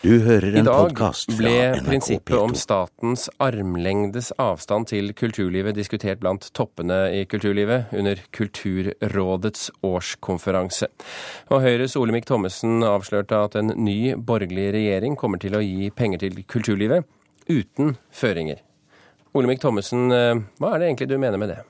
[0.00, 5.76] Du hører I en dag podkast fra ble prinsippet om statens armlengdes avstand til kulturlivet
[5.76, 10.88] diskutert blant toppene i kulturlivet under Kulturrådets årskonferanse.
[11.52, 16.24] Og Høyres Olemic Thommessen avslørte at en ny borgerlig regjering kommer til å gi penger
[16.24, 17.04] til kulturlivet
[17.52, 18.64] uten føringer.
[19.36, 21.60] Olemic Thommessen, eh, hva er det egentlig du mener med det?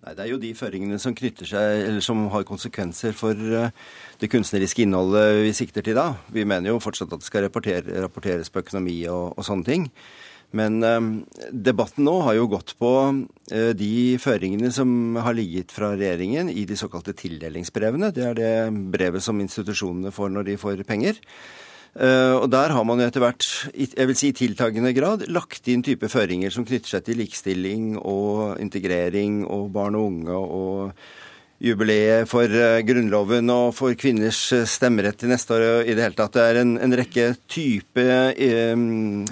[0.00, 3.74] Nei, Det er jo de føringene som knytter seg, eller som har konsekvenser for eh,
[4.20, 6.14] det kunstneriske innholdet vi sikter til da.
[6.32, 9.88] Vi mener jo fortsatt at det skal rapporter, rapporteres på økonomi og, og sånne ting.
[10.56, 11.10] Men eh,
[11.52, 12.92] debatten nå har jo gått på
[13.52, 18.10] eh, de føringene som har ligget fra regjeringen i de såkalte tildelingsbrevene.
[18.16, 18.54] Det er det
[18.96, 21.20] brevet som institusjonene får når de får penger.
[21.90, 25.66] Eh, og der har man jo etter hvert, jeg vil si i tiltagende grad, lagt
[25.72, 30.92] inn type føringer som knytter seg til likestilling og integrering og barn og unge og
[31.60, 36.04] jubileet for eh, Grunnloven og for kvinners eh, stemmerett til neste år og i det
[36.06, 36.32] hele tatt.
[36.36, 38.84] Det er en, en rekke type eh,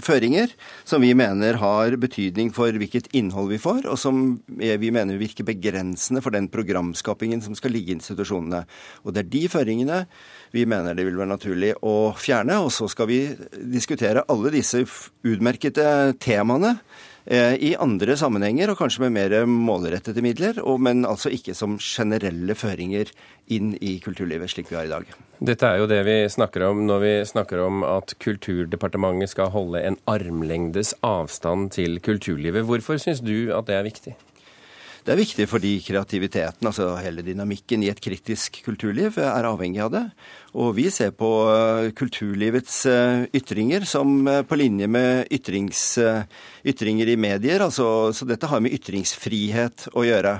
[0.04, 0.52] føringer
[0.88, 5.48] som vi mener har betydning for hvilket innhold vi får, og som vi mener virker
[5.48, 8.64] begrensende for den programskapingen som skal ligge i institusjonene.
[9.04, 10.02] Og det er de føringene
[10.52, 13.22] vi mener det vil være naturlig å fjerne, og så skal vi
[13.72, 14.84] diskutere alle disse
[15.24, 16.76] utmerkede temaene
[17.28, 23.10] i andre sammenhenger, og kanskje med mer målrettede midler, men altså ikke som generelle føringer
[23.52, 25.10] inn i kulturlivet, slik vi har i dag.
[25.44, 29.84] Dette er jo det vi snakker om når vi snakker om at Kulturdepartementet skal holde
[29.84, 32.64] en armlengdes avstand til kulturlivet.
[32.66, 34.16] Hvorfor syns du at det er viktig?
[35.08, 39.94] Det er viktig fordi kreativiteten, altså hele dynamikken i et kritisk kulturliv, er avhengig av
[39.94, 40.02] det.
[40.52, 47.16] Og vi ser på eh, kulturlivets eh, ytringer som eh, på linje med ytringer i
[47.16, 47.64] medier.
[47.64, 50.34] Altså, så dette har med ytringsfrihet å gjøre.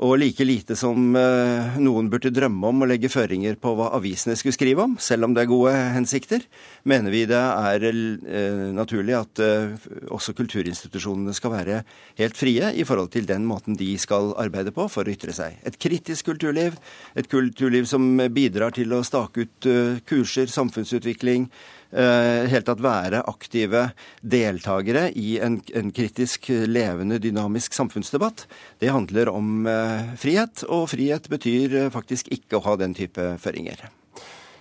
[0.00, 4.32] Og like lite som eh, noen burde drømme om å legge føringer på hva avisene
[4.38, 6.46] skulle skrive om, selv om det er gode hensikter,
[6.88, 9.74] mener vi det er eh, naturlig at eh,
[10.08, 11.82] også kulturinstitusjonene skal være
[12.20, 15.58] helt frie i forhold til den måten de skal arbeide på for å ytre seg.
[15.68, 16.80] Et kritisk kulturliv,
[17.12, 19.68] et kulturliv som bidrar til å stake ut
[20.08, 21.50] kurser, samfunnsutvikling,
[21.90, 23.88] helt tatt være aktive
[24.22, 28.44] deltakere i en, en kritisk, levende, dynamisk samfunnsdebatt.
[28.78, 33.32] Det handler om eh, frihet, og frihet betyr eh, faktisk ikke å ha den type
[33.42, 33.88] føringer.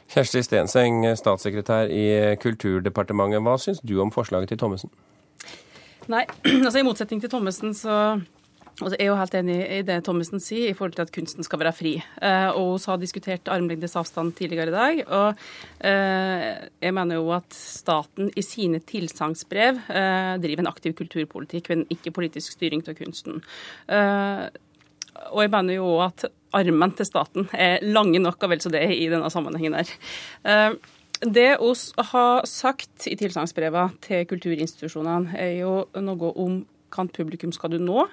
[0.10, 3.44] Kjersti Stenseng, statssekretær i Kulturdepartementet.
[3.46, 4.90] Hva syns du om forslaget til Thommessen?
[6.10, 6.26] Nei,
[6.66, 8.18] altså i motsetning til Thommessen så
[8.86, 11.46] altså jeg er jo helt enig i det Thommessen sier i forhold til at kunsten
[11.46, 11.92] skal være fri.
[12.00, 15.02] Eh, og vi har diskutert armlengdes avstand tidligere i dag.
[15.08, 15.44] Og
[15.90, 16.46] eh,
[16.86, 22.16] jeg mener jo at staten i sine tilsagnsbrev eh, driver en aktiv kulturpolitikk, men ikke
[22.16, 23.44] politisk styring av kunsten.
[25.30, 28.86] Og jeg mener jo at armen til staten er lange nok og vel så det
[28.96, 30.80] i denne sammenhengen her.
[31.20, 37.74] Det vi har sagt i tilsagnsbrevene til kulturinstitusjonene, er jo noe om hvilket publikum skal
[37.74, 38.06] du nå,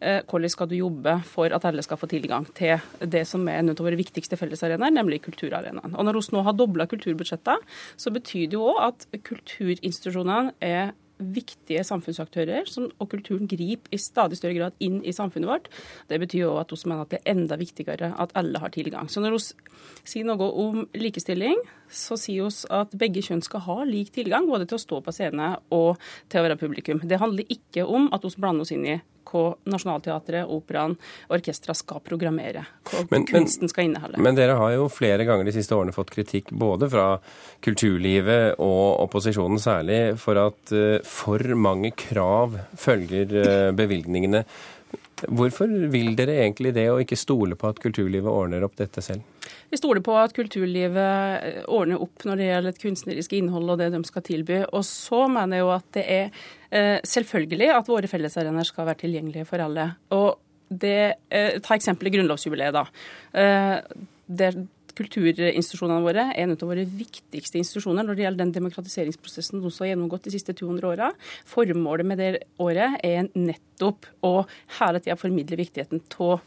[0.00, 3.60] eh, hvordan skal du jobbe for at alle skal få tilgang til det som er
[3.60, 5.94] en av våre viktigste fellesarenaer, nemlig kulturarenaen.
[5.96, 7.60] Og når vi nå har dobla kulturbudsjettene,
[7.96, 10.92] så betyr det jo òg at kulturinstitusjonene er
[11.34, 15.70] viktige samfunnsaktører, som, og kulturen griper i stadig større grad inn i samfunnet vårt.
[16.10, 19.10] Det betyr jo at vi mener at det er enda viktigere at alle har tilgang.
[19.12, 21.58] Så når vi sier noe om likestilling,
[21.92, 25.14] så sier vi at begge kjønn skal ha lik tilgang, både til å stå på
[25.14, 26.00] scene og
[26.32, 27.02] til å være publikum.
[27.04, 29.00] Det handler ikke om at vi blander oss inn i
[29.32, 30.96] hva Nationaltheatret, Operaen,
[31.32, 32.66] orkestra skal programmere.
[33.10, 34.20] Men- kunsten skal inneholde.
[34.22, 37.06] Men dere har jo flere ganger de siste årene fått kritikk både fra
[37.64, 44.44] kulturlivet og opposisjonen særlig for at eh, for mange krav følger eh, bevilgningene.
[45.28, 49.22] Hvorfor vil dere egentlig det, og ikke stole på at kulturlivet ordner opp dette selv?
[49.72, 53.80] Vi stoler på at kulturlivet eh, ordner opp når det gjelder et kunstnerisk innhold og
[53.80, 54.60] det de skal tilby.
[54.70, 59.02] Og så mener jeg jo at det er eh, selvfølgelig at våre fellesarenaer skal være
[59.04, 59.88] tilgjengelige for alle.
[60.16, 60.38] Og
[60.68, 61.00] det,
[61.32, 62.86] eh, Ta eksempelet grunnlovsjubileet, da.
[63.32, 64.62] Det, der
[65.02, 69.90] Kulturinstitusjonene våre er en av våre viktigste institusjoner når det gjelder den demokratiseringsprosessen de har
[69.90, 71.12] gjennomgått de siste 200 åra.
[71.48, 72.30] Formålet med det
[72.62, 74.34] året er nettopp å
[74.78, 76.42] hele tida formidle viktigheten av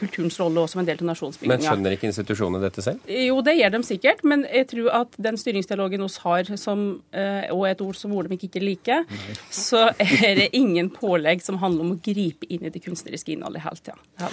[0.00, 3.04] kulturens rolle også som en del av Men skjønner ikke institusjonene dette selv?
[3.06, 7.46] Jo, det gjør de sikkert, men jeg tror at den styringsdialogen oss har, som, eh,
[7.54, 9.06] og et ord som Olemic ikke liker,
[9.50, 13.62] så er det ingen pålegg som handler om å gripe inn i det kunstneriske innholdet
[13.66, 14.32] hele tida.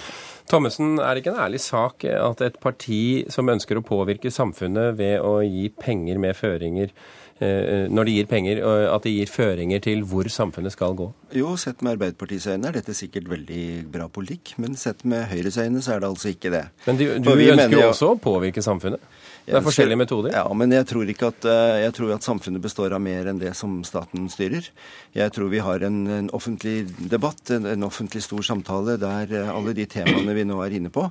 [0.50, 3.02] Thommessen, er det ikke en ærlig sak at et parti
[3.32, 8.26] som ønsker å påvirke samfunnet ved å gi penger med føringer, eh, når de gir
[8.26, 8.60] penger,
[8.94, 11.06] at de gir føringer til hvor samfunnet skal gå?
[11.38, 13.62] Jo, sett med Arbeiderpartiets øyne er dette sikkert veldig
[13.92, 16.64] bra politikk, men sett med Høyres øyne så er det altså ikke det.
[16.86, 19.00] Men du, du ønsker jo jo- også å påvirke samfunnet?
[19.48, 20.34] Det er forskjellige metoder?
[20.36, 23.40] Ja, men jeg tror ikke at, eh, jeg tror at samfunnet består av mer enn
[23.40, 24.68] det som staten styrer.
[25.16, 29.48] Jeg tror vi har en, en offentlig debatt, en, en, offentlig stor samtale, der eh,
[29.48, 31.06] alle de temaene vi nå er inne på,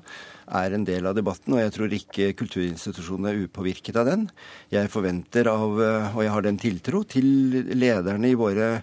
[0.62, 1.57] er en del av debatten.
[1.57, 4.30] Og jeg tror ikke kulturinstitusjonene er upåvirket av den.
[4.74, 7.28] Jeg forventer av, eh, og jeg har den tiltro til
[7.74, 8.75] lederne i våre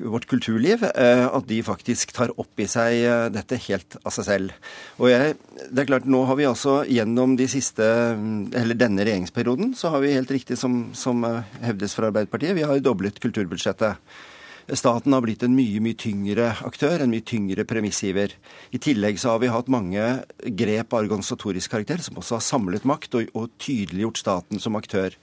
[0.00, 4.54] vårt kulturliv, at de faktisk tar opp i seg dette helt av seg selv.
[5.00, 5.34] Og jeg,
[5.70, 10.04] det er klart, Nå har vi altså gjennom de siste, eller denne regjeringsperioden så har
[10.04, 11.24] vi helt riktig, som, som
[11.64, 14.00] hevdes fra Arbeiderpartiet, vi har doblet kulturbudsjettet.
[14.74, 18.32] Staten har blitt en mye mye tyngre aktør, en mye tyngre premissgiver.
[18.74, 20.02] I tillegg så har vi hatt mange
[20.58, 25.14] grep av organisatorisk karakter som også har samlet makt og, og tydeliggjort staten som aktør.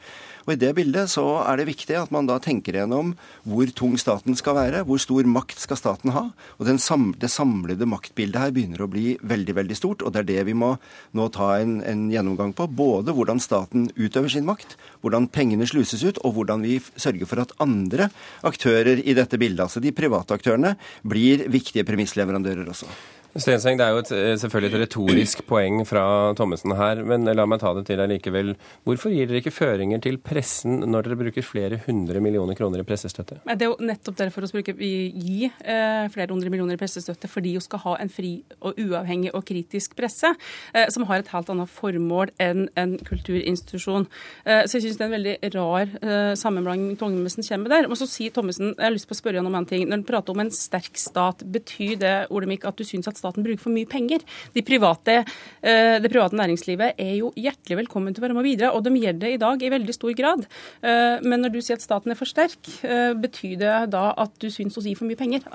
[0.44, 3.14] Og I det bildet så er det viktig at man da tenker gjennom
[3.48, 6.26] hvor tung staten skal være, hvor stor makt skal staten ha.
[6.60, 10.30] Og sam Det samlede maktbildet her begynner å bli veldig veldig stort, og det er
[10.32, 10.76] det vi må
[11.14, 12.68] nå ta en, en gjennomgang på.
[12.68, 17.44] Både hvordan staten utøver sin makt, hvordan pengene sluses ut, og hvordan vi sørger for
[17.44, 18.10] at andre
[18.44, 20.76] aktører i dette bildet, altså de private aktørene,
[21.08, 22.90] blir viktige premissleverandører også.
[23.34, 27.48] Stenseng, Det er jo et, eh, selvfølgelig et retorisk poeng fra Thommessen her, men la
[27.48, 28.56] meg ta det til deg likevel.
[28.86, 32.86] Hvorfor gir dere ikke føringer til pressen når dere bruker flere hundre millioner kroner i
[32.86, 33.42] pressestøtte?
[33.42, 34.46] Det er jo nettopp derfor
[34.78, 38.78] vi gir eh, flere hundre millioner i pressestøtte, fordi vi skal ha en fri og
[38.78, 40.30] uavhengig og kritisk presse,
[40.76, 44.06] eh, som har et helt annet formål enn en kulturinstitusjon.
[44.46, 47.90] Eh, så jeg syns det er en veldig rar sammenblanding Thommessen kommer med der.
[47.90, 49.88] Og så sier Thommessen, jeg har lyst på å spørre ham om en ting.
[49.88, 53.46] Når han prater om en sterk stat, betyr det Olemic, at du syns at staten
[53.46, 54.24] bruker for mye penger.
[54.54, 55.24] De private,
[55.62, 58.84] eh, det private næringslivet er jo hjertelig velkommen til å være med og bidra, og
[58.86, 60.46] de gjør det i dag i veldig stor grad.
[60.84, 64.36] Eh, men når du sier at staten er for sterk, eh, betyr det da at
[64.40, 65.46] du syns å si for mye penger?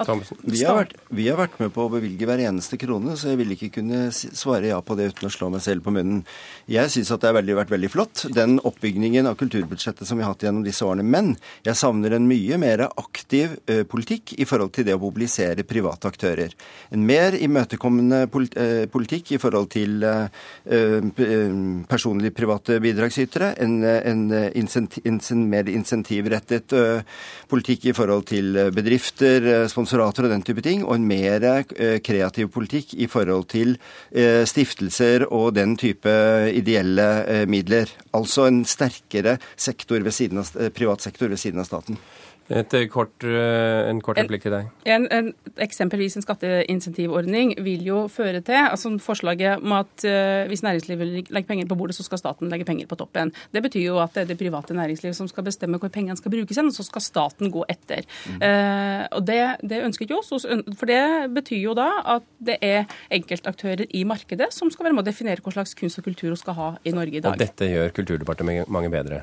[0.48, 3.40] Vi har, vært, vi, har vært, med på å bevilge hver eneste krone, så jeg
[3.40, 6.24] vil ikke kunne svare ja på det uten å slå meg selv på munnen.
[6.70, 10.34] Jeg syns at det har vært veldig flott, den oppbyggingen av kulturbudsjettet som vi har
[10.34, 11.06] hatt gjennom disse årene.
[11.06, 11.34] Men
[11.66, 13.56] jeg savner en mye mer aktiv
[13.90, 16.54] politikk i forhold til det å mobilisere private aktører.
[16.94, 18.22] En mer imøtekommende imøtekommende
[18.56, 20.28] eh, politikk i forhold til eh,
[20.70, 23.54] eh, private bidragsytere.
[23.62, 26.74] En, en, en mer insentivrettet
[27.48, 30.84] politikk i forhold til bedrifter, sponsorater og den type ting.
[30.84, 31.64] Og en mer
[32.04, 33.76] kreativ politikk i forhold til
[34.12, 36.10] stiftelser og den type
[36.52, 37.90] ideelle midler.
[38.14, 41.98] Altså en sterkere sektor ved siden av, privat sektor ved siden av staten.
[42.48, 44.68] Et eh, kort, eh, en kort replikk til deg.
[44.88, 45.26] En, en,
[45.60, 51.48] eksempelvis en skatteinsentivordning vil jo føre til altså Forslaget om at uh, hvis næringslivet legger
[51.48, 53.30] penger på bordet, så skal staten legge penger på toppen.
[53.52, 56.32] Det betyr jo at det er det private næringslivet som skal bestemme hvor pengene skal
[56.32, 58.08] brukes hen, og så skal staten gå etter.
[58.30, 58.40] Mm.
[58.40, 60.46] Uh, og det, det, ønsker ikke oss,
[60.78, 61.02] for det
[61.36, 65.44] betyr jo da at det er enkeltaktører i markedet som skal være med å definere
[65.44, 67.36] hva slags kunst og kultur vi skal ha i Norge i dag.
[67.36, 69.22] Og dette gjør Kulturdepartementet bedre?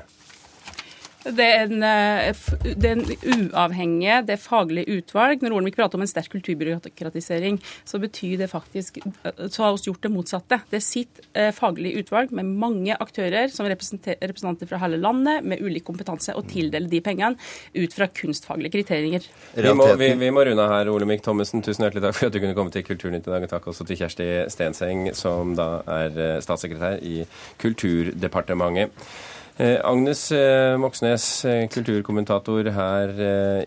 [1.26, 5.42] Det er, en, eh, det er en uavhengige, det er faglig utvalg.
[5.42, 7.58] Når Olemic prater om en sterk kulturbyråkratisering,
[7.88, 10.60] så betyr det faktisk eh, Så har vi gjort det motsatte.
[10.70, 11.20] Det sitter sitt
[11.56, 16.88] faglig utvalg med mange aktører som representanter fra hele landet, med ulik kompetanse, og tildeler
[16.88, 17.36] de pengene
[17.74, 19.26] ut fra kunstfaglige kriterier.
[19.54, 21.62] Vi må, vi, vi må runde her, Olemic Thommessen.
[21.62, 23.46] Tusen hjertelig takk for at du kunne komme til Kulturnytt i dag.
[23.46, 27.24] Og takk også til Kjersti Stenseng, som da er statssekretær i
[27.62, 28.94] Kulturdepartementet.
[29.58, 33.12] Eh, Agnes eh, Moxnes, eh, kulturkommentator her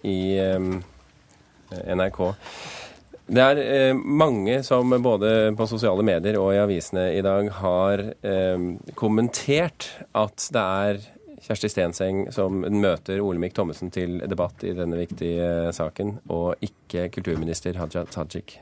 [0.05, 0.19] i
[1.69, 2.19] NRK.
[3.29, 8.01] Det er mange som både på sosiale medier og i avisene i dag har
[8.97, 9.85] kommentert
[10.17, 11.01] at det er
[11.45, 17.77] Kjersti Stenseng som møter Olemic Thommessen til debatt i denne viktige saken, og ikke kulturminister
[17.79, 18.59] Haja Tajik.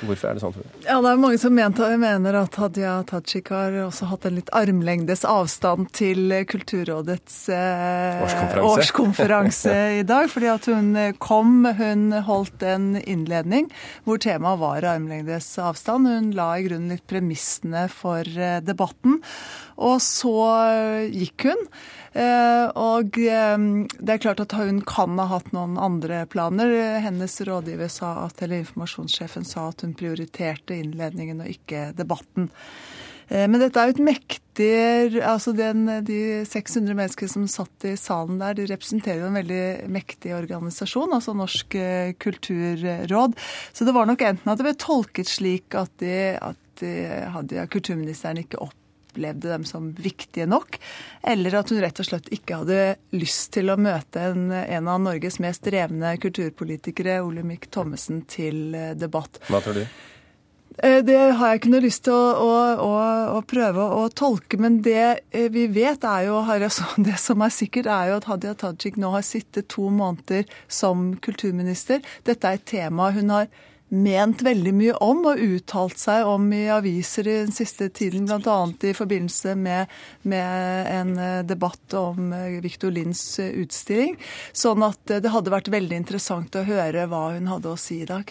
[0.00, 0.76] Hvorfor er det sånn, tror du?
[0.86, 5.20] Ja, Det er mange som mener at Hadia Tajik har også hatt en litt armlengdes
[5.28, 8.70] avstand til Kulturrådets eh, årskonferanse.
[8.70, 10.30] årskonferanse i dag.
[10.32, 13.68] Fordi at hun kom, hun holdt en innledning
[14.08, 16.08] hvor temaet var armlengdes avstand.
[16.08, 19.20] Hun la i grunnen litt premissene for eh, debatten.
[19.76, 20.36] Og så
[21.12, 21.66] gikk hun.
[22.10, 23.60] Eh, og eh,
[24.00, 26.72] det er klart at hun kan ha hatt noen andre planer.
[27.04, 32.50] Hennes rådgiver sa at, eller informasjonssjefen sa at hun prioriterte innledningen og ikke debatten.
[33.28, 34.46] Eh, men dette er jo et mektig
[35.24, 39.90] altså den, De 600 menneskene som satt i salen der, de representerer jo en veldig
[39.92, 43.38] mektig organisasjon, altså Norsk eh, kulturråd.
[43.72, 46.94] Så det var nok enten at det ble tolket slik at, de, at de
[47.36, 48.79] hadde kulturministeren ikke opp
[49.10, 50.78] opplevde dem som viktige nok,
[51.22, 55.02] eller at hun rett og slett ikke hadde lyst til å møte en, en av
[55.02, 59.42] Norges mest drevne kulturpolitikere, Olemic Thommessen, til eh, debatt.
[59.50, 59.84] Hva tror du?
[60.78, 62.52] Eh, det har jeg ikke noe lyst til å, å,
[62.86, 62.92] å,
[63.36, 65.02] å prøve å tolke, men det
[65.34, 66.38] eh, vi vet er jo,
[67.08, 71.12] det som er sikkert, er jo at Hadia Tajik nå har sittet to måneder som
[71.20, 72.00] kulturminister.
[72.28, 73.50] Dette er et tema hun har
[73.90, 78.58] ment veldig mye om og uttalt seg om i aviser i den siste tiden, bl.a.
[78.86, 79.90] i forbindelse med,
[80.22, 82.30] med, en eh, debatt om
[82.62, 84.16] Victor Linds utstilling.
[84.52, 88.08] Sånn at det hadde vært veldig interessant å høre hva hun hadde å si i
[88.08, 88.30] dag.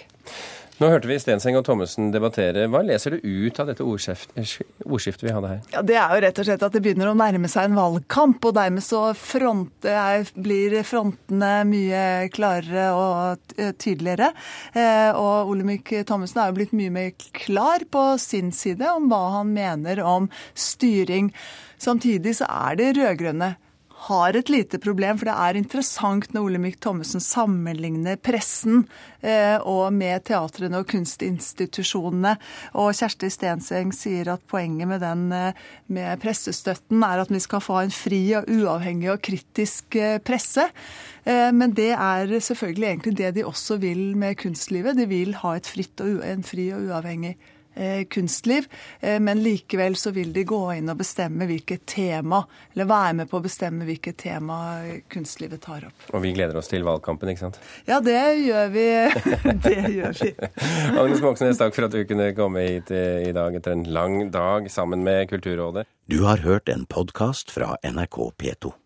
[0.79, 2.69] Nå hørte vi Stenseng og Thommessen debattere.
[2.71, 5.59] Hva leser du ut av dette ordskiftet vi hadde her?
[5.73, 8.47] Ja, Det er jo rett og slett at det begynner å nærme seg en valgkamp,
[8.47, 9.97] og dermed så fronte,
[10.39, 14.31] blir frontene mye klarere og tydeligere.
[14.71, 19.23] Eh, og Olemic Thommessen er jo blitt mye mer klar på sin side om hva
[19.35, 21.33] han mener om styring.
[21.75, 23.57] Samtidig så er det rød-grønne
[24.07, 28.85] har et lite problem, for det er interessant når Olemic Thommessen sammenligner pressen
[29.19, 32.35] eh, og med teatrene og kunstinstitusjonene.
[32.79, 37.63] Og Kjersti Stenseng sier at poenget med, den, eh, med pressestøtten er at vi skal
[37.65, 40.69] få en fri og uavhengig og kritisk eh, presse.
[41.27, 44.95] Eh, men det er selvfølgelig egentlig det de også vil med kunstlivet.
[44.95, 47.58] De vil ha et fritt og en fri og uavhengig presse
[48.09, 48.67] kunstliv,
[48.99, 52.41] eh, men likevel så vil de gå inn og bestemme hvilket tema,
[52.73, 54.59] eller være med på å bestemme hvilket tema
[55.11, 56.09] kunstlivet tar opp.
[56.13, 57.61] Og vi gleder oss til valgkampen, ikke sant?
[57.89, 58.87] Ja, det gjør vi.
[59.67, 60.33] det gjør vi.
[60.99, 64.69] Agnes Moxnes, takk for at du kunne komme hit i dag etter en lang dag
[64.71, 65.87] sammen med Kulturrådet.
[66.09, 68.79] Du har hørt en podkast fra NRK P2.